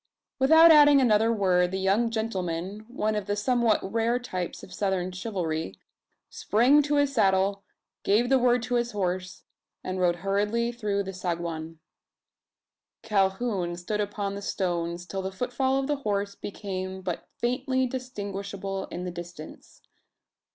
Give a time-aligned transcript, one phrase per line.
[0.39, 5.11] Without adding another word, the young gentleman one of the somewhat rare types of Southern
[5.11, 5.75] chivalry
[6.27, 7.61] sprang to his saddle;
[8.01, 9.43] gave the word, to his horse;
[9.83, 11.77] and rode hurriedly through the saguan.
[13.03, 18.87] Calhoun stood upon the stones, till the footfall of the horse became but faintly distinguishable
[18.87, 19.83] in the distance.